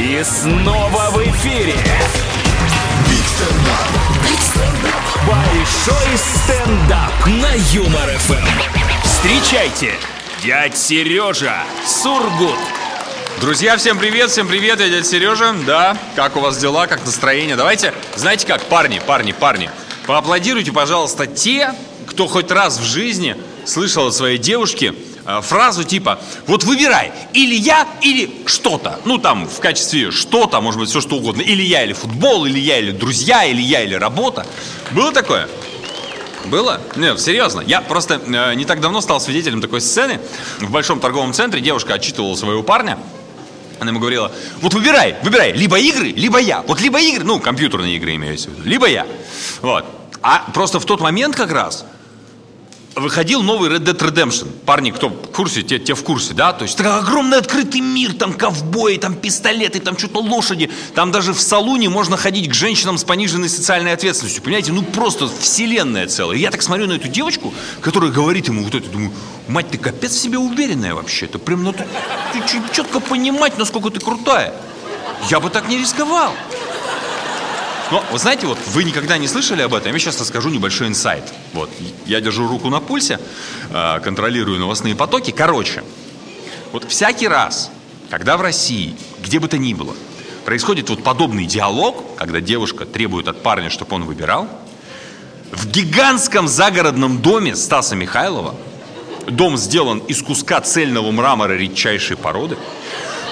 [0.00, 1.74] И снова в эфире.
[5.26, 8.48] Большой стендап на Юмор ФМ.
[9.04, 9.92] Встречайте,
[10.42, 12.56] дядь Сережа Сургут.
[13.42, 15.54] Друзья, всем привет, всем привет, я дядя Сережа.
[15.66, 17.56] Да, как у вас дела, как настроение?
[17.56, 19.68] Давайте, знаете как, парни, парни, парни,
[20.06, 21.74] поаплодируйте, пожалуйста, те,
[22.06, 23.36] кто хоть раз в жизни
[23.66, 24.94] слышал от своей девушки
[25.42, 29.00] фразу типа «Вот выбирай, или я, или что-то».
[29.04, 31.42] Ну, там, в качестве что-то, может быть, все что угодно.
[31.42, 34.46] Или я, или футбол, или я, или друзья, или я, или работа.
[34.90, 35.48] Было такое?
[36.46, 36.80] Было?
[36.96, 37.60] Нет, серьезно.
[37.60, 40.20] Я просто э, не так давно стал свидетелем такой сцены.
[40.58, 42.98] В большом торговом центре девушка отчитывала своего парня.
[43.78, 46.62] Она ему говорила, вот выбирай, выбирай, либо игры, либо я.
[46.62, 49.06] Вот либо игры, ну, компьютерные игры имеется в виду, либо я.
[49.62, 49.86] Вот.
[50.22, 51.86] А просто в тот момент как раз
[52.96, 54.48] выходил новый Red Dead Redemption.
[54.66, 56.52] Парни, кто в курсе, те, те в курсе, да?
[56.52, 60.70] То есть такой огромный открытый мир, там ковбои, там пистолеты, там что-то лошади.
[60.94, 64.42] Там даже в салуне можно ходить к женщинам с пониженной социальной ответственностью.
[64.42, 66.36] Понимаете, ну просто вселенная целая.
[66.36, 69.12] Я так смотрю на эту девочку, которая говорит ему вот это, думаю,
[69.48, 71.26] мать, ты капец в себе уверенная вообще.
[71.26, 71.86] Это прям надо
[72.34, 74.54] чуть-чуть четко понимать, насколько ты крутая.
[75.28, 76.32] Я бы так не рисковал.
[77.90, 81.24] Но, вы знаете, вот вы никогда не слышали об этом, я сейчас расскажу небольшой инсайт.
[81.52, 81.70] Вот,
[82.06, 83.18] я держу руку на пульсе,
[83.70, 85.32] э, контролирую новостные потоки.
[85.32, 85.82] Короче,
[86.72, 87.70] вот всякий раз,
[88.08, 89.94] когда в России, где бы то ни было,
[90.44, 94.48] происходит вот подобный диалог, когда девушка требует от парня, чтобы он выбирал,
[95.50, 98.54] в гигантском загородном доме Стаса Михайлова,
[99.26, 102.56] дом сделан из куска цельного мрамора редчайшей породы,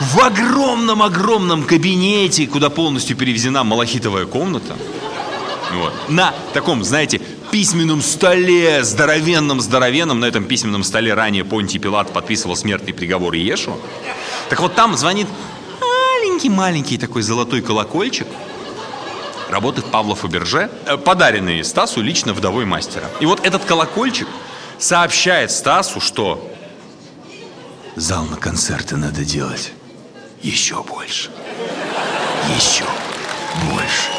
[0.00, 4.76] в огромном-огромном кабинете, куда полностью перевезена малахитовая комната,
[5.72, 12.56] вот, на таком, знаете, письменном столе, здоровенном-здоровенном, на этом письменном столе ранее Понтий Пилат подписывал
[12.56, 13.76] смертный приговор Иешу.
[14.48, 15.26] Так вот там звонит
[15.80, 18.26] маленький-маленький такой золотой колокольчик,
[19.48, 23.06] работает Павла Фаберже, э, подаренный Стасу лично вдовой мастера.
[23.20, 24.28] И вот этот колокольчик
[24.78, 26.52] сообщает Стасу, что
[27.96, 29.72] зал на концерты надо делать
[30.42, 31.30] еще больше.
[32.56, 32.84] Еще
[33.70, 34.10] больше.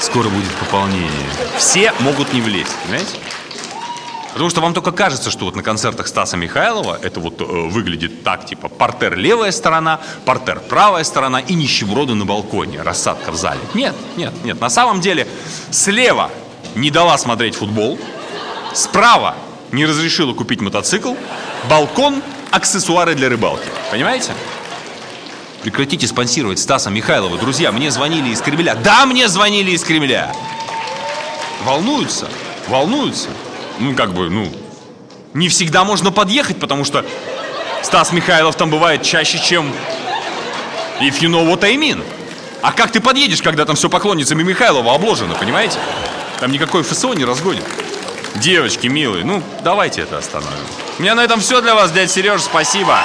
[0.00, 1.10] Скоро будет пополнение.
[1.56, 3.16] Все могут не влезть, понимаете?
[4.36, 8.22] Потому что вам только кажется, что вот на концертах Стаса Михайлова это вот э, выглядит
[8.22, 13.60] так, типа портер левая сторона, портер правая сторона и нищеброды на балконе, рассадка в зале.
[13.72, 14.60] Нет, нет, нет.
[14.60, 15.26] На самом деле
[15.70, 16.30] слева
[16.74, 17.98] не дала смотреть футбол,
[18.74, 19.36] справа
[19.72, 21.14] не разрешила купить мотоцикл,
[21.70, 23.66] балкон, аксессуары для рыбалки.
[23.90, 24.32] Понимаете?
[25.66, 27.36] Прекратите спонсировать Стаса Михайлова.
[27.38, 28.76] Друзья, мне звонили из Кремля.
[28.76, 30.32] Да, мне звонили из Кремля.
[31.64, 32.28] Волнуются,
[32.68, 33.30] волнуются.
[33.80, 34.48] Ну, как бы, ну,
[35.34, 37.04] не всегда можно подъехать, потому что
[37.82, 39.72] Стас Михайлов там бывает чаще, чем
[41.00, 42.00] if you know what I mean.
[42.62, 45.80] А как ты подъедешь, когда там все поклонницами Михайлова обложено, понимаете?
[46.38, 47.64] Там никакой ФСО не разгонит.
[48.36, 50.54] Девочки, милые, ну, давайте это остановим.
[51.00, 53.00] У меня на этом все для вас, дядя Сереж, спасибо.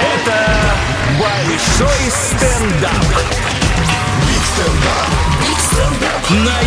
[0.00, 0.65] Это
[1.18, 3.04] большой стендап.
[4.26, 6.30] Big stand-up.
[6.30, 6.65] На Юмор FM.